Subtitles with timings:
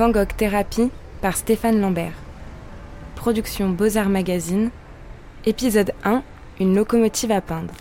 [0.00, 2.14] Van Gogh Thérapie par Stéphane Lambert.
[3.16, 4.70] Production Beaux-Arts Magazine.
[5.44, 6.22] Épisode 1
[6.58, 7.74] Une locomotive à peindre.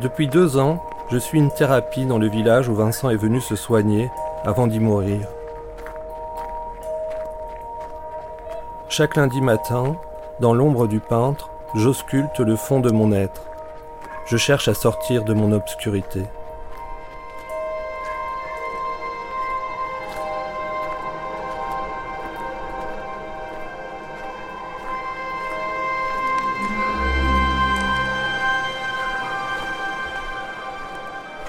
[0.00, 3.54] Depuis deux ans, je suis une thérapie dans le village où Vincent est venu se
[3.54, 4.08] soigner
[4.46, 5.28] avant d'y mourir.
[8.88, 9.96] Chaque lundi matin,
[10.40, 13.42] dans l'ombre du peintre, j'ausculte le fond de mon être.
[14.30, 16.22] Je cherche à sortir de mon obscurité.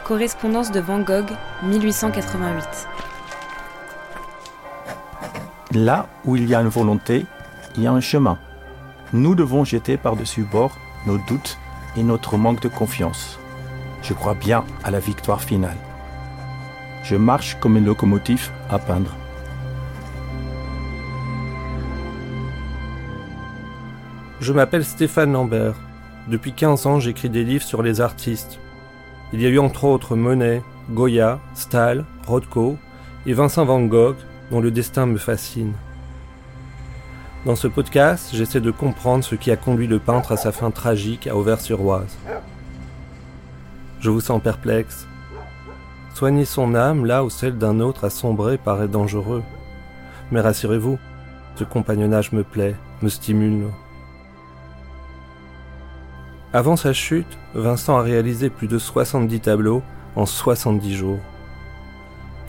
[0.05, 1.31] Correspondance de Van Gogh,
[1.63, 2.88] 1888.
[5.73, 7.25] Là où il y a une volonté,
[7.75, 8.39] il y a un chemin.
[9.11, 10.71] Nous devons jeter par-dessus bord
[11.05, 11.57] nos doutes
[11.99, 13.38] et notre manque de confiance.
[14.02, 15.78] Je crois bien à la victoire finale.
[17.03, 19.16] Je marche comme une locomotive à peindre.
[24.39, 25.75] Je m'appelle Stéphane Lambert.
[26.30, 28.59] Depuis 15 ans, j'écris des livres sur les artistes.
[29.34, 32.78] Il y a eu entre autres Monet, Goya, Stahl, Rothko
[33.25, 34.16] et Vincent Van Gogh,
[34.52, 35.73] dont le destin me fascine.
[37.45, 40.71] Dans ce podcast, j'essaie de comprendre ce qui a conduit le peintre à sa fin
[40.71, 42.17] tragique à Auvers-sur-Oise.
[44.01, 45.07] Je vous sens perplexe.
[46.13, 49.41] Soigner son âme là où celle d'un autre a sombré paraît dangereux.
[50.31, 50.99] Mais rassurez-vous,
[51.55, 53.67] ce compagnonnage me plaît, me stimule.
[56.51, 59.81] Avant sa chute, Vincent a réalisé plus de 70 tableaux
[60.17, 61.19] en 70 jours.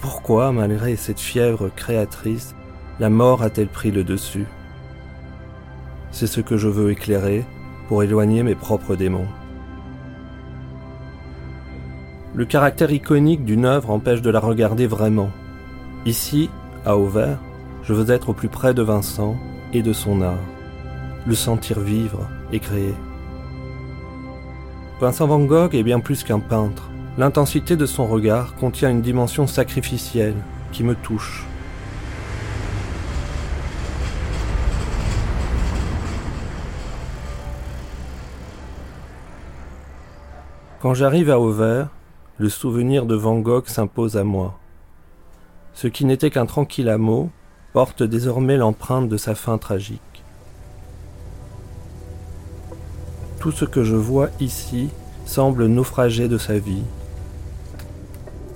[0.00, 2.56] Pourquoi, malgré cette fièvre créatrice,
[2.98, 4.46] la mort a-t-elle pris le dessus?
[6.12, 7.44] C'est ce que je veux éclairer
[7.89, 9.28] pour éloigner mes propres démons.
[12.34, 15.30] Le caractère iconique d'une œuvre empêche de la regarder vraiment.
[16.07, 16.48] Ici,
[16.86, 17.39] à Auvers,
[17.83, 19.36] je veux être au plus près de Vincent
[19.73, 20.39] et de son art,
[21.27, 22.95] le sentir vivre et créer.
[25.01, 26.90] Vincent Van Gogh est bien plus qu'un peintre.
[27.18, 30.36] L'intensité de son regard contient une dimension sacrificielle
[30.73, 31.45] qui me touche.
[40.80, 41.91] Quand j'arrive à Auvers,
[42.39, 44.58] le souvenir de Van Gogh s'impose à moi.
[45.74, 47.29] Ce qui n'était qu'un tranquille hameau
[47.74, 50.01] porte désormais l'empreinte de sa fin tragique.
[53.41, 54.89] Tout ce que je vois ici
[55.27, 56.85] semble naufrager de sa vie.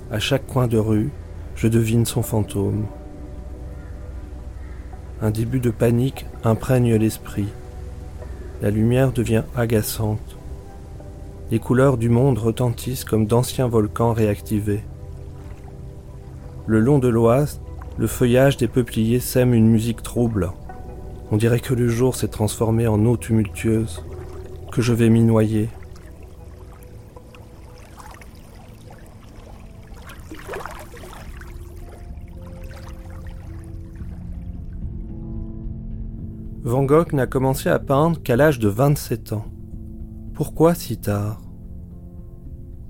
[0.09, 1.11] À chaque coin de rue,
[1.55, 2.87] je devine son fantôme.
[5.21, 7.49] Un début de panique imprègne l'esprit.
[8.63, 10.34] La lumière devient agaçante
[11.51, 14.83] les couleurs du monde retentissent comme d'anciens volcans réactivés.
[16.65, 17.61] Le long de l'Oise,
[17.97, 20.51] le feuillage des peupliers sème une musique trouble.
[21.31, 24.03] On dirait que le jour s'est transformé en eau tumultueuse,
[24.71, 25.69] que je vais m'y noyer.
[36.63, 39.45] Van Gogh n'a commencé à peindre qu'à l'âge de 27 ans.
[40.35, 41.39] Pourquoi si tard?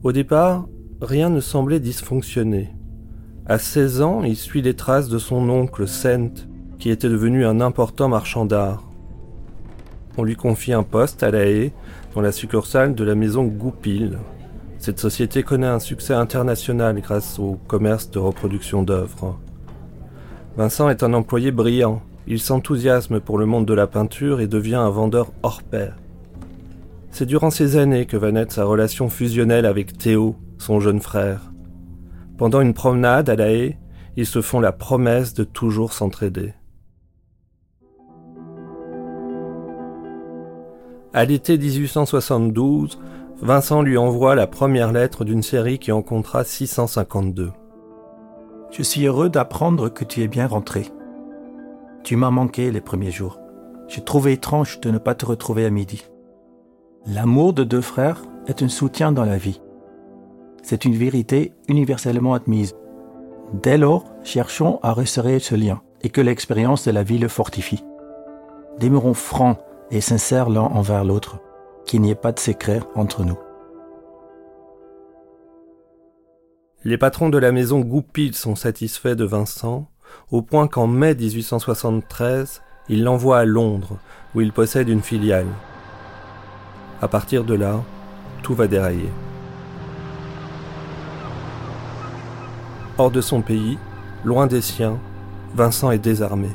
[0.01, 0.65] Au départ,
[0.99, 2.73] rien ne semblait dysfonctionner.
[3.45, 6.47] À 16 ans, il suit les traces de son oncle Sent,
[6.79, 8.89] qui était devenu un important marchand d'art.
[10.17, 11.71] On lui confie un poste à La Haye,
[12.15, 14.17] dans la succursale de la maison Goupil.
[14.79, 19.39] Cette société connaît un succès international grâce au commerce de reproduction d'œuvres.
[20.57, 22.01] Vincent est un employé brillant.
[22.25, 25.95] Il s'enthousiasme pour le monde de la peinture et devient un vendeur hors pair.
[27.17, 31.53] C'est durant ces années que va naître sa relation fusionnelle avec Théo, son jeune frère.
[32.37, 33.77] Pendant une promenade à La Haye,
[34.17, 36.53] ils se font la promesse de toujours s'entraider.
[41.13, 42.99] À l'été 1872,
[43.41, 47.53] Vincent lui envoie la première lettre d'une série qui en comptera 652.
[48.71, 50.87] Je suis heureux d'apprendre que tu es bien rentré.
[52.03, 53.39] Tu m'as manqué les premiers jours.
[53.87, 56.03] J'ai trouvé étrange de ne pas te retrouver à midi.
[57.07, 59.61] L'amour de deux frères est un soutien dans la vie.
[60.63, 62.73] C'est une vérité universellement admise.
[63.53, 67.83] Dès lors, cherchons à resserrer ce lien et que l'expérience de la vie le fortifie.
[68.79, 69.59] Demeurons francs
[69.91, 71.37] et sincères l'un envers l'autre,
[71.85, 73.37] qu'il n'y ait pas de secret entre nous.
[76.83, 79.87] Les patrons de la maison Goupil sont satisfaits de Vincent,
[80.31, 83.99] au point qu'en mai 1873, ils l'envoient à Londres,
[84.33, 85.47] où il possède une filiale.
[87.01, 87.81] À partir de là,
[88.41, 89.11] tout va dérailler.
[92.97, 93.77] hors de son pays,
[94.23, 94.97] loin des siens,
[95.55, 96.49] Vincent est désarmé.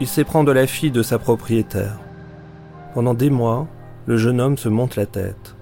[0.00, 1.98] Il s'éprend de la fille de sa propriétaire.
[2.94, 3.66] Pendant des mois,
[4.06, 5.56] le jeune homme se monte la tête.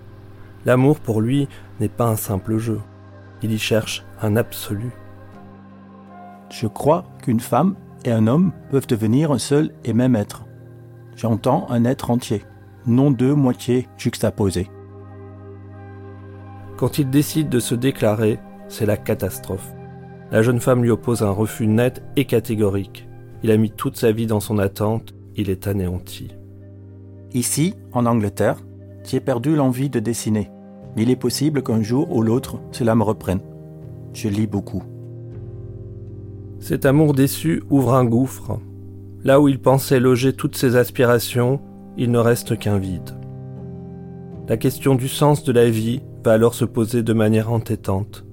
[0.65, 1.49] L'amour pour lui
[1.81, 2.81] n'est pas un simple jeu.
[3.43, 4.91] Il y cherche un absolu.
[6.51, 10.45] Je crois qu'une femme et un homme peuvent devenir un seul et même être.
[11.17, 12.43] J'entends un être entier,
[12.87, 14.71] non deux moitiés juxtaposées.
[16.77, 18.39] Quand il décide de se déclarer,
[18.69, 19.73] c'est la catastrophe.
[20.31, 23.07] La jeune femme lui oppose un refus net et catégorique.
[23.43, 26.33] Il a mis toute sa vie dans son attente, il est anéanti.
[27.35, 28.59] Ici, en Angleterre,
[29.05, 30.51] j'ai perdu l'envie de dessiner.
[30.97, 33.41] Il est possible qu'un jour ou l'autre, cela me reprenne.
[34.13, 34.83] Je lis beaucoup.
[36.61, 38.59] Cet amour déçu ouvre un gouffre.
[39.25, 41.61] Là où il pensait loger toutes ses aspirations,
[41.97, 43.17] il ne reste qu'un vide.
[44.49, 48.25] La question du sens de la vie va alors se poser de manière entêtante.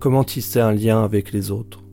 [0.00, 1.84] Comment tisser un lien avec les autres?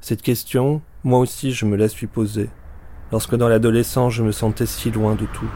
[0.00, 2.50] Cette question, moi aussi je me la suis posée,
[3.12, 5.50] lorsque dans l'adolescence je me sentais si loin de tout.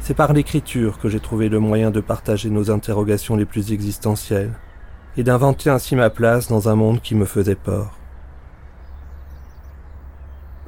[0.00, 4.52] C'est par l'écriture que j'ai trouvé le moyen de partager nos interrogations les plus existentielles,
[5.16, 7.98] et d'inventer ainsi ma place dans un monde qui me faisait peur.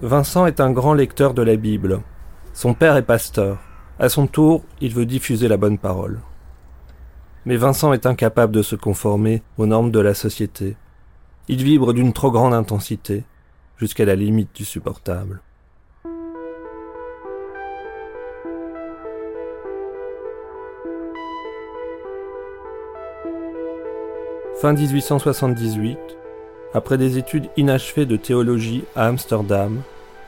[0.02, 2.02] Vincent est un grand lecteur de la Bible.
[2.52, 3.58] Son père est pasteur.
[3.98, 6.20] À son tour, il veut diffuser la bonne parole.
[7.46, 10.76] Mais Vincent est incapable de se conformer aux normes de la société.
[11.48, 13.24] Il vibre d'une trop grande intensité,
[13.78, 15.40] jusqu'à la limite du supportable.
[24.58, 25.98] Fin 1878,
[26.72, 29.82] après des études inachevées de théologie à Amsterdam,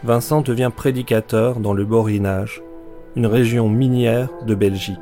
[0.04, 2.62] Vincent devient prédicateur dans le Borinage,
[3.16, 4.98] une région minière de Belgique.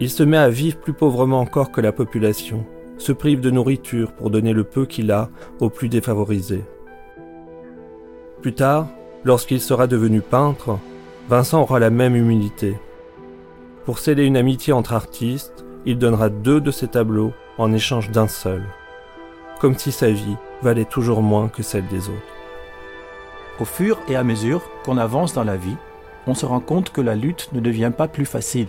[0.00, 2.64] Il se met à vivre plus pauvrement encore que la population,
[2.96, 5.28] se prive de nourriture pour donner le peu qu'il a
[5.60, 6.64] aux plus défavorisés.
[8.40, 8.88] Plus tard,
[9.24, 10.78] lorsqu'il sera devenu peintre,
[11.28, 12.78] Vincent aura la même humilité.
[13.84, 18.28] Pour sceller une amitié entre artistes, il donnera deux de ses tableaux en échange d'un
[18.28, 18.62] seul,
[19.60, 22.34] comme si sa vie valait toujours moins que celle des autres.
[23.60, 25.76] Au fur et à mesure qu'on avance dans la vie,
[26.26, 28.68] on se rend compte que la lutte ne devient pas plus facile,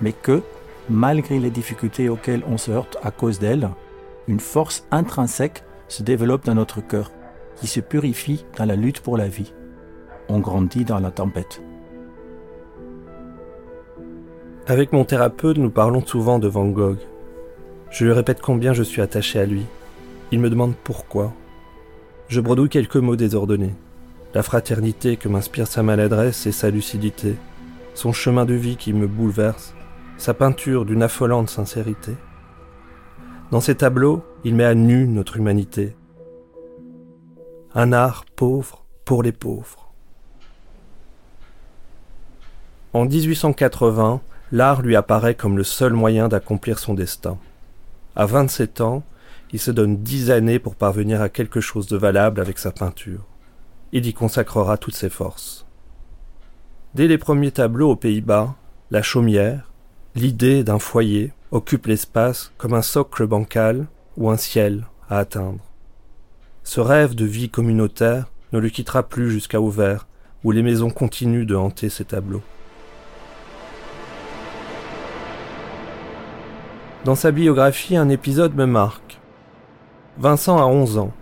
[0.00, 0.42] mais que,
[0.88, 3.68] malgré les difficultés auxquelles on se heurte à cause d'elles,
[4.28, 7.10] une force intrinsèque se développe dans notre cœur,
[7.56, 9.52] qui se purifie dans la lutte pour la vie.
[10.28, 11.62] On grandit dans la tempête.
[14.70, 16.98] Avec mon thérapeute, nous parlons souvent de Van Gogh.
[17.90, 19.64] Je lui répète combien je suis attaché à lui.
[20.30, 21.32] Il me demande pourquoi.
[22.28, 23.74] Je bredouille quelques mots désordonnés.
[24.34, 27.36] La fraternité que m'inspire sa maladresse et sa lucidité.
[27.94, 29.74] Son chemin de vie qui me bouleverse.
[30.18, 32.12] Sa peinture d'une affolante sincérité.
[33.50, 35.96] Dans ses tableaux, il met à nu notre humanité.
[37.74, 39.94] Un art pauvre pour les pauvres.
[42.92, 44.20] En 1880,
[44.52, 47.38] l'art lui apparaît comme le seul moyen d'accomplir son destin.
[48.16, 49.02] À 27 ans,
[49.52, 53.24] il se donne dix années pour parvenir à quelque chose de valable avec sa peinture.
[53.92, 55.66] Il y consacrera toutes ses forces.
[56.94, 58.54] Dès les premiers tableaux aux Pays-Bas,
[58.90, 59.70] la chaumière,
[60.14, 63.86] l'idée d'un foyer, occupe l'espace comme un socle bancal
[64.16, 65.64] ou un ciel à atteindre.
[66.64, 70.06] Ce rêve de vie communautaire ne le quittera plus jusqu'à Auvers,
[70.44, 72.42] où les maisons continuent de hanter ses tableaux.
[77.04, 79.20] Dans sa biographie, un épisode me marque.
[80.18, 81.12] Vincent a 11 ans.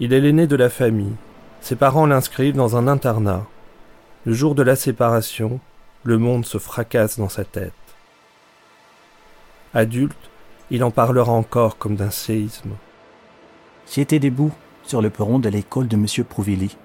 [0.00, 1.14] Il est l'aîné de la famille.
[1.60, 3.46] Ses parents l'inscrivent dans un internat.
[4.26, 5.60] Le jour de la séparation,
[6.02, 7.72] le monde se fracasse dans sa tête.
[9.74, 10.30] Adulte,
[10.72, 12.72] il en parlera encore comme d'un séisme.
[13.92, 14.50] J'étais debout
[14.82, 16.06] sur le perron de l'école de M.
[16.28, 16.76] Prouvilly,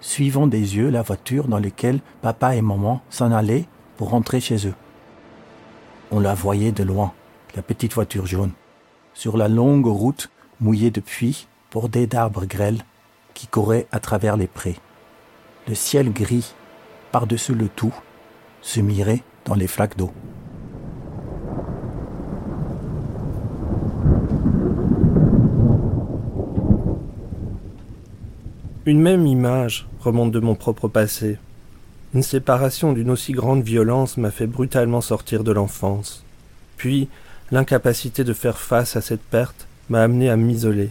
[0.00, 4.66] suivant des yeux la voiture dans laquelle papa et maman s'en allaient pour rentrer chez
[4.66, 4.74] eux.
[6.10, 7.12] On la voyait de loin
[7.54, 8.52] la petite voiture jaune,
[9.12, 10.30] sur la longue route
[10.60, 12.84] mouillée de pluie, bordée d'arbres grêles
[13.32, 14.76] qui couraient à travers les prés.
[15.68, 16.54] Le ciel gris,
[17.12, 17.94] par-dessus le tout,
[18.60, 20.12] se mirait dans les flaques d'eau.
[28.86, 31.38] Une même image remonte de mon propre passé.
[32.12, 36.24] Une séparation d'une aussi grande violence m'a fait brutalement sortir de l'enfance.
[36.76, 37.08] Puis,
[37.52, 40.88] L'incapacité de faire face à cette perte m'a amené à m'isoler.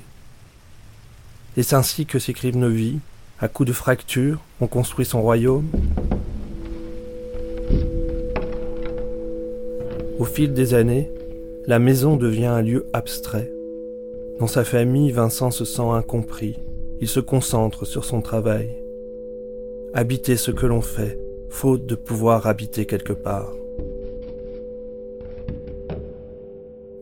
[1.57, 2.99] Est-ce ainsi que s'écrivent nos vies?
[3.39, 5.67] À coups de fractures, on construit son royaume?
[10.19, 11.11] Au fil des années,
[11.65, 13.51] la maison devient un lieu abstrait.
[14.39, 16.59] Dans sa famille, Vincent se sent incompris.
[17.01, 18.69] Il se concentre sur son travail.
[19.95, 21.19] Habiter ce que l'on fait,
[21.49, 23.51] faute de pouvoir habiter quelque part.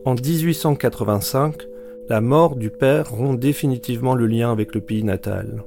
[0.04, 1.68] En 1885,
[2.10, 5.64] la mort du père rompt définitivement le lien avec le pays natal.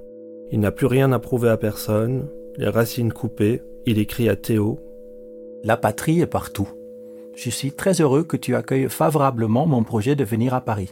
[0.51, 2.27] Il n'a plus rien à prouver à personne,
[2.57, 4.81] les racines coupées, il écrit à Théo.
[5.63, 6.69] La patrie est partout.
[7.37, 10.91] Je suis très heureux que tu accueilles favorablement mon projet de venir à Paris.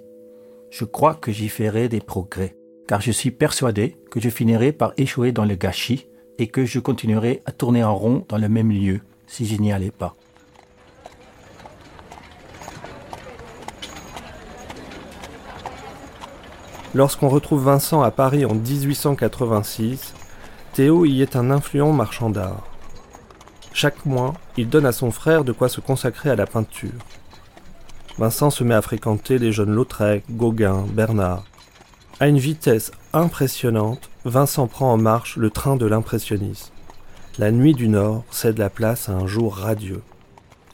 [0.70, 2.54] Je crois que j'y ferai des progrès,
[2.86, 6.06] car je suis persuadé que je finirai par échouer dans le gâchis
[6.38, 9.72] et que je continuerai à tourner en rond dans le même lieu si je n'y
[9.72, 10.14] allais pas.
[16.94, 20.12] Lorsqu'on retrouve Vincent à Paris en 1886,
[20.74, 22.66] Théo y est un influent marchand d'art.
[23.72, 26.90] Chaque mois, il donne à son frère de quoi se consacrer à la peinture.
[28.18, 31.44] Vincent se met à fréquenter les jeunes Lautrec, Gauguin, Bernard.
[32.20, 36.72] À une vitesse impressionnante, Vincent prend en marche le train de l'impressionnisme.
[37.38, 40.02] La nuit du Nord cède la place à un jour radieux.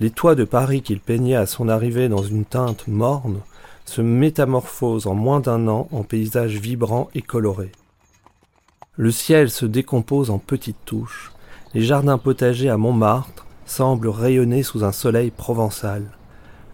[0.01, 3.41] Les toits de Paris qu'il peignait à son arrivée dans une teinte morne
[3.89, 7.73] se métamorphose en moins d'un an en paysages vibrants et colorés.
[8.97, 11.33] Le ciel se décompose en petites touches.
[11.73, 16.05] Les jardins potagers à Montmartre semblent rayonner sous un soleil provençal.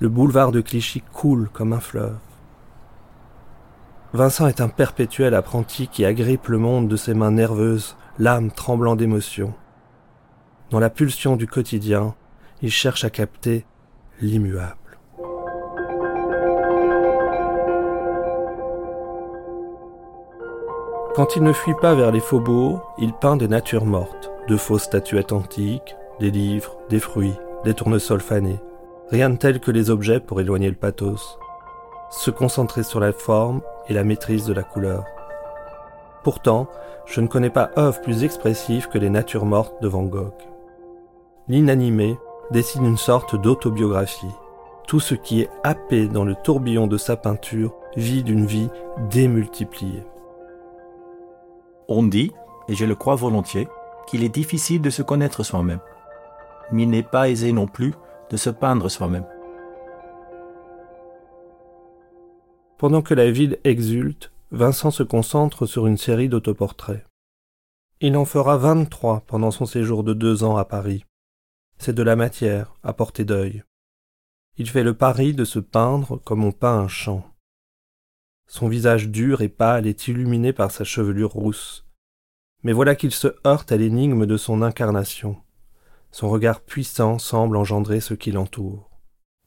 [0.01, 2.17] Le boulevard de Clichy coule comme un fleuve.
[4.13, 8.97] Vincent est un perpétuel apprenti qui agrippe le monde de ses mains nerveuses, l'âme tremblant
[8.97, 9.55] d'émotion.
[10.71, 12.15] Dans la pulsion du quotidien,
[12.61, 13.67] il cherche à capter
[14.21, 14.84] l'immuable.
[21.15, 24.83] Quand il ne fuit pas vers les faubourgs, il peint des natures mortes, de fausses
[24.83, 28.59] statuettes antiques, des livres, des fruits, des tournesols fanés.
[29.13, 31.39] Rien de tel que les objets pour éloigner le pathos.
[32.11, 35.05] Se concentrer sur la forme et la maîtrise de la couleur.
[36.25, 36.67] Pourtant,
[37.07, 40.33] je ne connais pas œuvre plus expressive que les natures mortes de Van Gogh.
[41.47, 42.19] L'inanimé
[42.51, 44.35] dessine une sorte d'autobiographie.
[44.89, 48.69] Tout ce qui est happé dans le tourbillon de sa peinture vit d'une vie
[49.13, 50.03] démultipliée.
[51.89, 52.33] On dit,
[52.69, 53.69] et je le crois volontiers,
[54.07, 55.81] qu'il est difficile de se connaître soi-même.
[56.73, 57.95] Mais il n'est pas aisé non plus
[58.31, 59.27] de se peindre soi-même.
[62.79, 67.05] Pendant que la ville exulte, Vincent se concentre sur une série d'autoportraits.
[68.01, 71.05] Il en fera vingt-trois pendant son séjour de deux ans à Paris.
[71.79, 73.63] C'est de la matière, à portée d'œil.
[74.57, 77.25] Il fait le pari de se peindre comme on peint un champ.
[78.47, 81.87] Son visage dur et pâle est illuminé par sa chevelure rousse.
[82.63, 85.37] Mais voilà qu'il se heurte à l'énigme de son incarnation.
[86.11, 88.91] Son regard puissant semble engendrer ce qui l'entoure.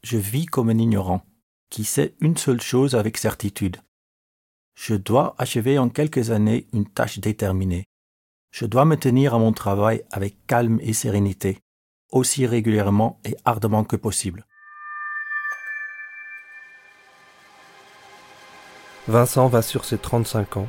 [0.04, 1.24] Je vis comme un ignorant,
[1.70, 3.78] qui sait une seule chose avec certitude.
[4.76, 7.86] Je dois achever en quelques années une tâche déterminée.
[8.52, 11.60] Je dois me tenir à mon travail avec calme et sérénité,
[12.12, 14.46] aussi régulièrement et ardemment que possible.
[19.08, 20.68] Vincent va sur ses 35 ans.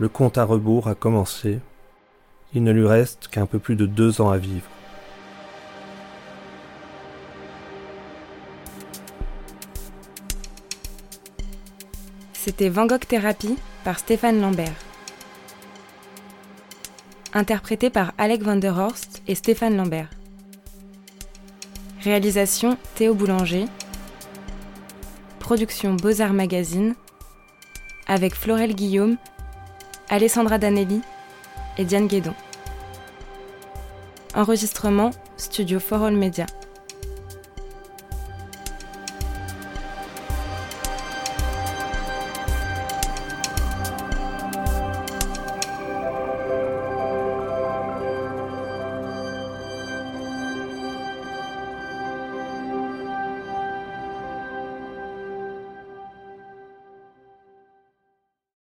[0.00, 1.60] Le compte à rebours a commencé.
[2.52, 4.66] Il ne lui reste qu'un peu plus de deux ans à vivre.
[12.32, 14.72] C'était Van Gogh Thérapie par Stéphane Lambert.
[17.34, 20.10] Interprété par Alec van der Horst et Stéphane Lambert.
[22.02, 23.66] Réalisation Théo Boulanger
[25.50, 26.94] production Beaux-Arts Magazine,
[28.06, 29.16] avec Florel Guillaume,
[30.08, 31.00] Alessandra Danelli
[31.76, 32.34] et Diane Guédon.
[34.36, 36.46] Enregistrement Studio For All Media.